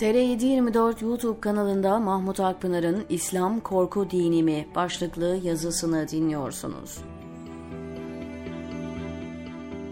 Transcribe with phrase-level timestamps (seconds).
[0.00, 6.98] TR724 YouTube kanalında Mahmut Akpınar'ın İslam Korku Dini mi başlıklı yazısını dinliyorsunuz.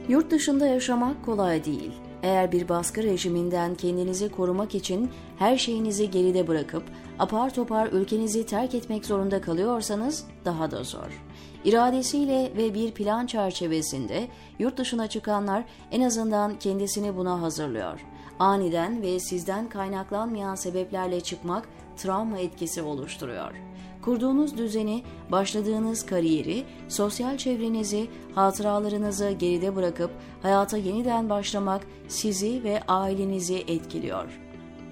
[0.09, 1.93] Yurt dışında yaşamak kolay değil.
[2.23, 6.83] Eğer bir baskı rejiminden kendinizi korumak için her şeyinizi geride bırakıp
[7.19, 11.23] apar topar ülkenizi terk etmek zorunda kalıyorsanız daha da zor.
[11.65, 14.29] İradesiyle ve bir plan çerçevesinde
[14.59, 18.01] yurt dışına çıkanlar en azından kendisini buna hazırlıyor.
[18.39, 23.55] Aniden ve sizden kaynaklanmayan sebeplerle çıkmak travma etkisi oluşturuyor.
[24.03, 25.03] Kurduğunuz düzeni,
[25.33, 30.11] başladığınız kariyeri, sosyal çevrenizi, hatıralarınızı geride bırakıp
[30.43, 34.41] hayata yeniden başlamak sizi ve ailenizi etkiliyor.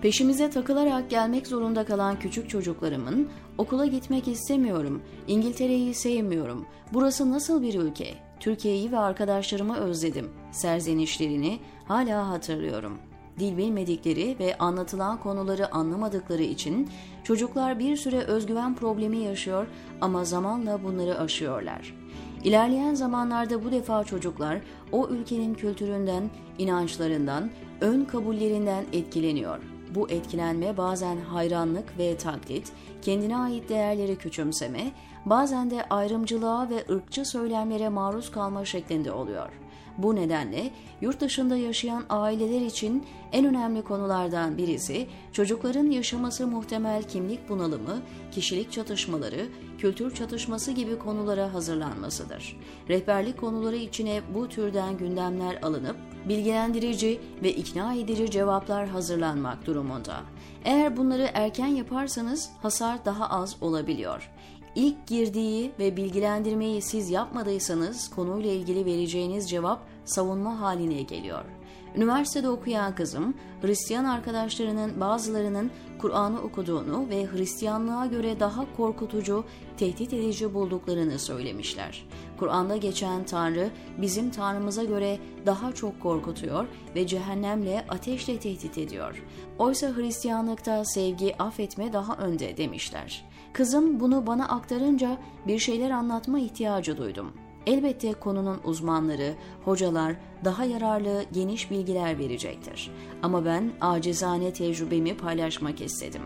[0.03, 7.75] Peşimize takılarak gelmek zorunda kalan küçük çocuklarımın okula gitmek istemiyorum, İngiltere'yi sevmiyorum, burası nasıl bir
[7.75, 13.06] ülke, Türkiye'yi ve arkadaşlarımı özledim, serzenişlerini hala hatırlıyorum.''
[13.39, 16.91] Dil bilmedikleri ve anlatılan konuları anlamadıkları için
[17.25, 19.67] çocuklar bir süre özgüven problemi yaşıyor
[20.01, 21.95] ama zamanla bunları aşıyorlar.
[22.45, 24.61] İlerleyen zamanlarda bu defa çocuklar
[24.93, 29.59] o ülkenin kültüründen, inançlarından, ön kabullerinden etkileniyor.
[29.95, 34.91] Bu etkilenme bazen hayranlık ve taklit, kendine ait değerleri küçümseme,
[35.27, 39.66] bazen de ayrımcılığa ve ırkçı söylemlere maruz kalma şeklinde oluyor.''
[39.99, 47.49] Bu nedenle yurt dışında yaşayan aileler için en önemli konulardan birisi çocukların yaşaması muhtemel kimlik
[47.49, 48.03] bunalımı,
[48.33, 49.47] kişilik çatışmaları,
[49.79, 52.57] kültür çatışması gibi konulara hazırlanmasıdır.
[52.89, 55.97] Rehberlik konuları içine bu türden gündemler alınıp
[56.29, 60.17] bilgilendirici ve ikna edici cevaplar hazırlanmak durumunda.
[60.65, 64.31] Eğer bunları erken yaparsanız hasar daha az olabiliyor.
[64.77, 71.45] İlk girdiği ve bilgilendirmeyi siz yapmadıysanız konuyla ilgili vereceğiniz cevap savunma haline geliyor.
[71.97, 79.45] Üniversitede okuyan kızım, Hristiyan arkadaşlarının bazılarının Kur'an'ı okuduğunu ve Hristiyanlığa göre daha korkutucu,
[79.77, 82.07] tehdit edici bulduklarını söylemişler.
[82.39, 89.25] Kur'an'da geçen Tanrı bizim Tanrımıza göre daha çok korkutuyor ve cehennemle, ateşle tehdit ediyor.
[89.59, 93.25] Oysa Hristiyanlıkta sevgi, affetme daha önde demişler.
[93.57, 97.33] Kızım bunu bana aktarınca bir şeyler anlatma ihtiyacı duydum.
[97.67, 99.35] Elbette konunun uzmanları,
[99.65, 102.91] hocalar daha yararlı, geniş bilgiler verecektir.
[103.23, 106.23] Ama ben acizane tecrübemi paylaşmak istedim.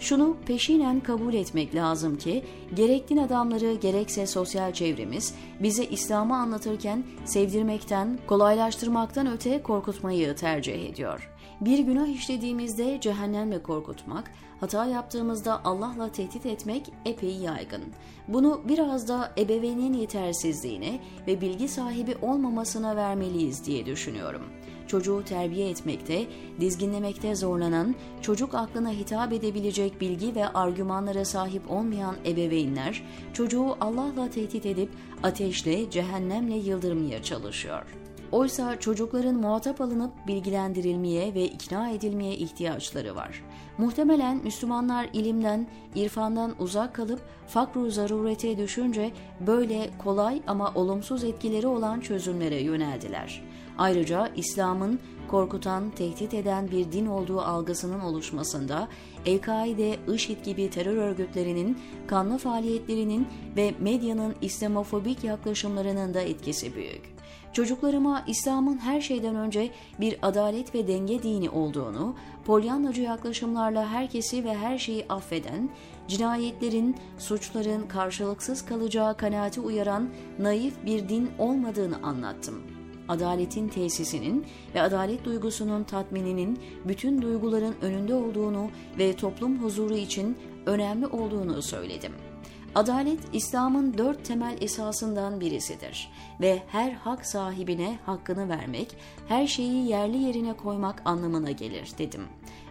[0.00, 7.04] Şunu peşinen kabul etmek lazım ki gerek din adamları gerekse sosyal çevremiz bize İslam'ı anlatırken
[7.24, 11.31] sevdirmekten, kolaylaştırmaktan öte korkutmayı tercih ediyor.
[11.64, 14.30] Bir günah işlediğimizde cehennemle korkutmak,
[14.60, 17.82] hata yaptığımızda Allah'la tehdit etmek epey yaygın.
[18.28, 24.42] Bunu biraz da ebeveynin yetersizliğine ve bilgi sahibi olmamasına vermeliyiz diye düşünüyorum.
[24.86, 26.26] Çocuğu terbiye etmekte,
[26.60, 33.02] dizginlemekte zorlanan, çocuk aklına hitap edebilecek bilgi ve argümanlara sahip olmayan ebeveynler,
[33.32, 34.90] çocuğu Allah'la tehdit edip
[35.22, 38.01] ateşle, cehennemle yıldırmaya çalışıyor.''
[38.32, 43.44] Oysa çocukların muhatap alınıp bilgilendirilmeye ve ikna edilmeye ihtiyaçları var.
[43.78, 49.10] Muhtemelen Müslümanlar ilimden, irfandan uzak kalıp fakru zarurete düşünce
[49.46, 53.42] böyle kolay ama olumsuz etkileri olan çözümlere yöneldiler.
[53.78, 58.88] Ayrıca İslam'ın korkutan, tehdit eden bir din olduğu algısının oluşmasında
[59.26, 67.21] El-Kaide, IŞİD gibi terör örgütlerinin kanlı faaliyetlerinin ve medyanın İslamofobik yaklaşımlarının da etkisi büyük.
[67.52, 69.70] Çocuklarıma İslam'ın her şeyden önce
[70.00, 72.14] bir adalet ve denge dini olduğunu,
[72.44, 75.70] polyanlacı yaklaşımlarla herkesi ve her şeyi affeden,
[76.08, 80.08] cinayetlerin, suçların karşılıksız kalacağı kanaati uyaran
[80.38, 82.62] naif bir din olmadığını anlattım.
[83.08, 91.06] Adaletin tesisinin ve adalet duygusunun tatmininin bütün duyguların önünde olduğunu ve toplum huzuru için önemli
[91.06, 92.31] olduğunu söyledim.''
[92.74, 96.10] Adalet İslam'ın dört temel esasından birisidir
[96.40, 98.96] ve her hak sahibine hakkını vermek,
[99.28, 102.22] her şeyi yerli yerine koymak anlamına gelir dedim.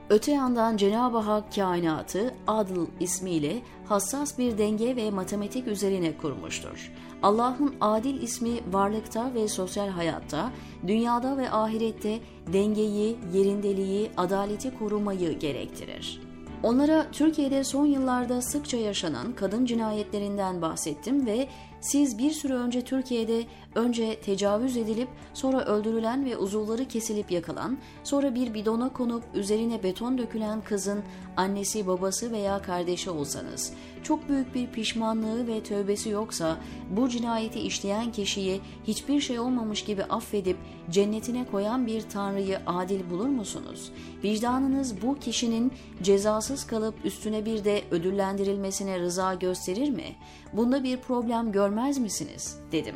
[0.09, 6.91] Öte yandan Cenab-ı Hak kainatı Adl ismiyle hassas bir denge ve matematik üzerine kurmuştur.
[7.23, 10.51] Allah'ın adil ismi varlıkta ve sosyal hayatta,
[10.87, 12.19] dünyada ve ahirette
[12.53, 16.30] dengeyi, yerindeliği, adaleti korumayı gerektirir.
[16.63, 21.47] Onlara Türkiye'de son yıllarda sıkça yaşanan kadın cinayetlerinden bahsettim ve
[21.79, 23.43] siz bir süre önce Türkiye'de
[23.75, 30.17] önce tecavüz edilip sonra öldürülen ve uzuvları kesilip yakılan, sonra bir bidona konup üzerine beton
[30.17, 31.03] dökülen kızın
[31.37, 36.57] annesi, babası veya kardeşi olsanız, çok büyük bir pişmanlığı ve tövbesi yoksa
[36.89, 40.57] bu cinayeti işleyen kişiyi hiçbir şey olmamış gibi affedip
[40.89, 43.91] cennetine koyan bir tanrıyı adil bulur musunuz?
[44.23, 45.71] Vicdanınız bu kişinin
[46.01, 50.15] cezasız kalıp üstüne bir de ödüllendirilmesine rıza gösterir mi?
[50.53, 52.61] Bunda bir problem görmez misiniz?
[52.71, 52.95] dedim.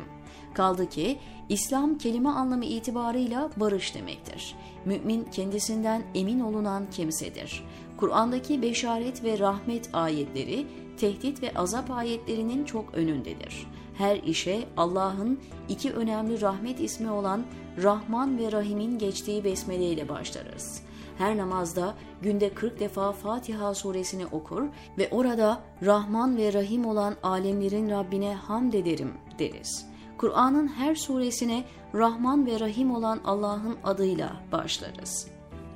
[0.54, 1.18] Kaldı ki
[1.48, 4.54] İslam kelime anlamı itibarıyla barış demektir.
[4.84, 7.64] Mümin kendisinden emin olunan kimsedir.
[7.96, 10.66] Kur'an'daki beşaret ve rahmet ayetleri
[10.98, 13.66] tehdit ve azap ayetlerinin çok önündedir.
[13.94, 17.46] Her işe Allah'ın iki önemli rahmet ismi olan
[17.82, 20.82] Rahman ve Rahim'in geçtiği besmele ile başlarız.
[21.18, 24.62] Her namazda günde 40 defa Fatiha suresini okur
[24.98, 29.86] ve orada Rahman ve Rahim olan alemlerin Rabbine hamd ederim deriz.
[30.18, 31.64] Kur'an'ın her suresine
[31.94, 35.28] Rahman ve Rahim olan Allah'ın adıyla başlarız.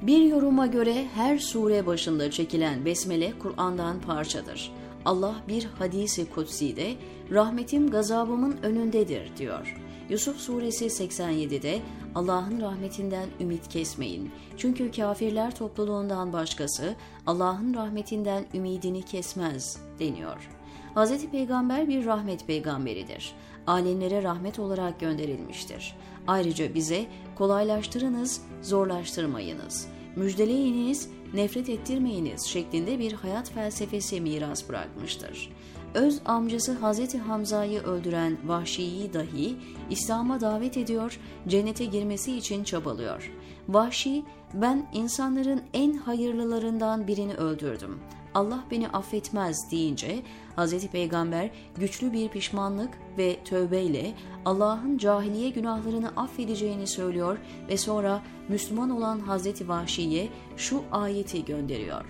[0.03, 4.73] Bir yoruma göre her sure başında çekilen besmele Kur'an'dan parçadır.
[5.05, 6.94] Allah bir hadisi kutsi'de
[7.31, 9.76] rahmetim gazabımın önündedir diyor.
[10.11, 11.81] Yusuf suresi 87'de
[12.14, 14.31] Allah'ın rahmetinden ümit kesmeyin.
[14.56, 16.94] Çünkü kafirler topluluğundan başkası
[17.26, 20.50] Allah'ın rahmetinden ümidini kesmez deniyor.
[20.97, 21.26] Hz.
[21.26, 23.32] Peygamber bir rahmet peygamberidir.
[23.67, 25.97] Alemlere rahmet olarak gönderilmiştir.
[26.26, 35.53] Ayrıca bize kolaylaştırınız, zorlaştırmayınız, müjdeleyiniz, nefret ettirmeyiniz şeklinde bir hayat felsefesi miras bırakmıştır.
[35.94, 39.56] Öz amcası Hazreti Hamza'yı öldüren Vahşi'yi dahi
[39.91, 43.32] İslam'a davet ediyor, cennete girmesi için çabalıyor.
[43.69, 44.25] Vahşi,
[44.55, 48.00] ben insanların en hayırlılarından birini öldürdüm.
[48.35, 50.23] Allah beni affetmez deyince
[50.56, 50.87] Hz.
[50.87, 57.38] Peygamber güçlü bir pişmanlık ve tövbeyle Allah'ın cahiliye günahlarını affedeceğini söylüyor
[57.69, 59.69] ve sonra Müslüman olan Hz.
[59.69, 62.05] Vahşi'ye şu ayeti gönderiyor.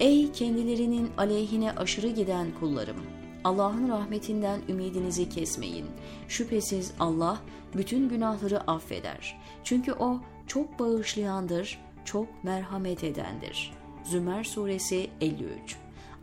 [0.00, 2.96] Ey kendilerinin aleyhine aşırı giden kullarım!
[3.44, 5.86] Allah'ın rahmetinden ümidinizi kesmeyin.
[6.28, 7.38] Şüphesiz Allah
[7.76, 9.40] bütün günahları affeder.
[9.64, 15.76] Çünkü O çok bağışlayandır, çok merhamet edendir.'' Zümer suresi 53.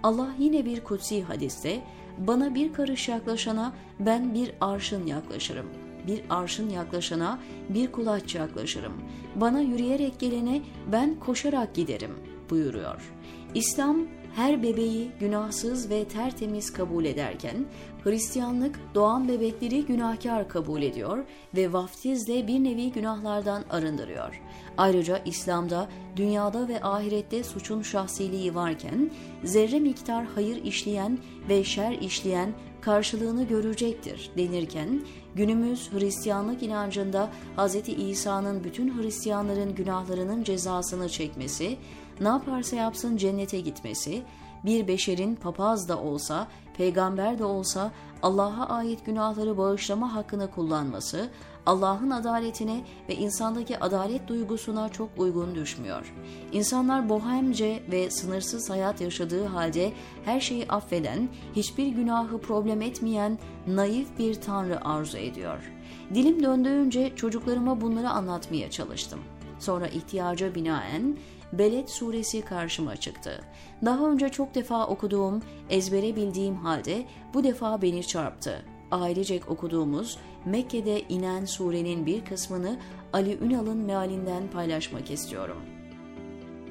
[0.04, 1.82] Allah yine bir kutsi hadiste
[2.18, 5.66] bana bir karış yaklaşana ben bir arşın yaklaşırım.
[6.08, 7.40] Bir arşın yaklaşana
[7.70, 8.94] bir kulaç yaklaşırım.
[9.36, 10.62] Bana yürüyerek gelene
[10.92, 12.12] ben koşarak giderim
[12.50, 13.14] buyuruyor.
[13.56, 13.98] İslam
[14.36, 17.66] her bebeği günahsız ve tertemiz kabul ederken
[18.04, 24.42] Hristiyanlık doğan bebekleri günahkar kabul ediyor ve vaftizle bir nevi günahlardan arındırıyor.
[24.78, 29.12] Ayrıca İslam'da dünyada ve ahirette suçun şahsiliği varken
[29.44, 35.02] zerre miktar hayır işleyen ve şer işleyen karşılığını görecektir denirken
[35.36, 37.76] günümüz Hristiyanlık inancında Hz.
[37.98, 41.78] İsa'nın bütün Hristiyanların günahlarının cezasını çekmesi,
[42.22, 44.24] ne yaparsa yapsın cennete gitmesi,
[44.66, 47.92] bir beşerin papaz da olsa, peygamber de olsa
[48.24, 51.30] Allah'a ait günahları bağışlama hakkını kullanması,
[51.66, 56.14] Allah'ın adaletine ve insandaki adalet duygusuna çok uygun düşmüyor.
[56.52, 59.94] İnsanlar bohemce ve sınırsız hayat yaşadığı halde
[60.26, 65.72] her şeyi affeden, hiçbir günahı problem etmeyen naif bir tanrı arzu ediyor.
[66.14, 69.20] Dilim döndüğünce çocuklarıma bunları anlatmaya çalıştım.
[69.60, 71.18] Sonra ihtiyaca binaen
[71.54, 73.42] Beled suresi karşıma çıktı.
[73.86, 78.66] Daha önce çok defa okuduğum, ezbere bildiğim halde bu defa beni çarptı.
[78.92, 82.78] Ailecek okuduğumuz Mekke'de inen surenin bir kısmını
[83.14, 85.62] Ali Ünal'ın mealinden paylaşmak istiyorum.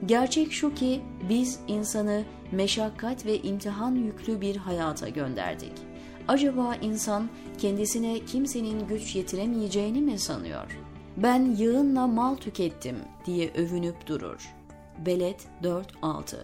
[0.07, 5.73] Gerçek şu ki biz insanı meşakkat ve imtihan yüklü bir hayata gönderdik.
[6.29, 10.79] Acaba insan kendisine kimsenin güç yetiremeyeceğini mi sanıyor?
[11.17, 14.58] Ben yığınla mal tükettim diye övünüp durur.
[15.07, 16.37] Belet 4-6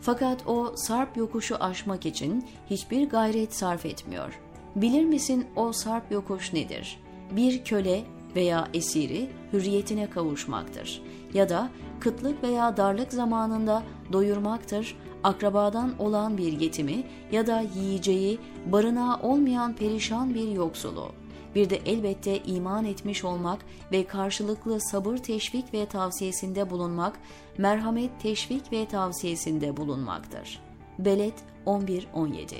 [0.00, 4.40] Fakat o sarp yokuşu aşmak için hiçbir gayret sarf etmiyor.
[4.76, 7.00] Bilir misin o sarp yokuş nedir?
[7.36, 8.04] Bir köle
[8.36, 11.02] veya esiri hürriyetine kavuşmaktır.
[11.34, 19.16] Ya da kıtlık veya darlık zamanında doyurmaktır, akrabadan olan bir yetimi ya da yiyeceği, barınağı
[19.22, 21.12] olmayan perişan bir yoksulu
[21.54, 27.20] bir de elbette iman etmiş olmak ve karşılıklı sabır teşvik ve tavsiyesinde bulunmak,
[27.58, 30.60] merhamet teşvik ve tavsiyesinde bulunmaktır.
[30.98, 31.34] Beled
[31.66, 32.54] 11-17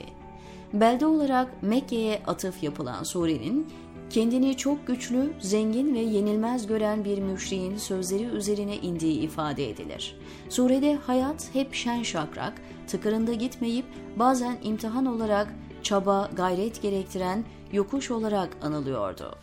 [0.73, 3.67] Belde olarak Mekke'ye atıf yapılan surenin
[4.11, 10.17] kendini çok güçlü, zengin ve yenilmez gören bir müşriğin sözleri üzerine indiği ifade edilir.
[10.49, 13.85] Surede hayat hep şen şakrak, tıkırında gitmeyip
[14.17, 19.35] bazen imtihan olarak çaba, gayret gerektiren yokuş olarak anılıyordu.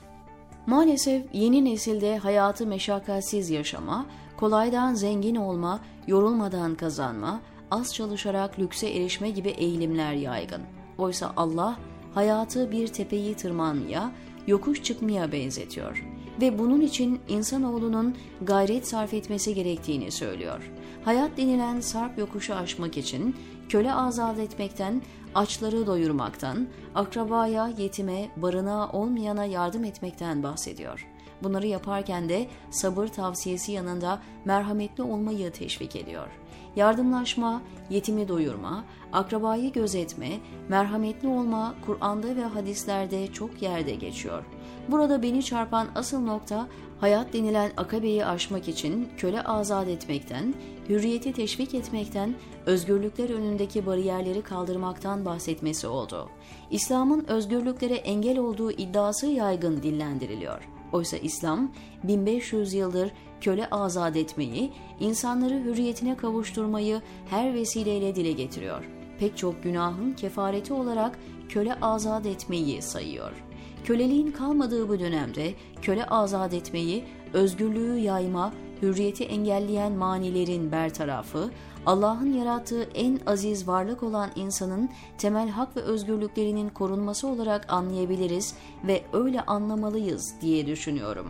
[0.67, 4.05] Maalesef yeni nesilde hayatı meşakkatsiz yaşama,
[4.37, 7.41] kolaydan zengin olma, yorulmadan kazanma,
[7.71, 10.61] az çalışarak lükse erişme gibi eğilimler yaygın.
[10.97, 11.79] Oysa Allah
[12.13, 14.11] hayatı bir tepeyi tırmanmaya,
[14.47, 20.71] yokuş çıkmaya benzetiyor ve bunun için insanoğlunun gayret sarf etmesi gerektiğini söylüyor.
[21.05, 23.35] Hayat denilen sarp yokuşu aşmak için
[23.69, 25.01] köle azat etmekten,
[25.35, 31.07] açları doyurmaktan, akrabaya, yetime, barınağa olmayana yardım etmekten bahsediyor.
[31.43, 36.27] Bunları yaparken de sabır tavsiyesi yanında merhametli olmayı teşvik ediyor.
[36.75, 40.29] Yardımlaşma, yetimi doyurma, akrabayı gözetme,
[40.69, 44.43] merhametli olma Kur'an'da ve hadislerde çok yerde geçiyor.
[44.87, 46.67] Burada beni çarpan asıl nokta
[46.99, 50.53] hayat denilen akabeyi aşmak için köle azat etmekten,
[50.89, 52.35] hürriyeti teşvik etmekten,
[52.65, 56.29] özgürlükler önündeki bariyerleri kaldırmaktan bahsetmesi oldu.
[56.71, 60.69] İslam'ın özgürlüklere engel olduğu iddiası yaygın dillendiriliyor.
[60.91, 61.71] Oysa İslam
[62.03, 63.11] 1500 yıldır
[63.41, 68.89] köle azat etmeyi, insanları hürriyetine kavuşturmayı her vesileyle dile getiriyor.
[69.19, 73.44] Pek çok günahın kefareti olarak köle azat etmeyi sayıyor.
[73.85, 81.49] Köleliğin kalmadığı bu dönemde köle azat etmeyi, özgürlüğü yayma, hürriyeti engelleyen manilerin bertarafı,
[81.85, 88.55] Allah'ın yarattığı en aziz varlık olan insanın temel hak ve özgürlüklerinin korunması olarak anlayabiliriz
[88.87, 91.29] ve öyle anlamalıyız diye düşünüyorum,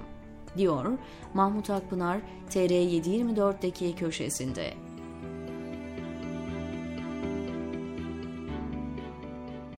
[0.58, 0.86] diyor
[1.34, 2.20] Mahmut Akpınar
[2.50, 4.85] TR724'deki köşesinde.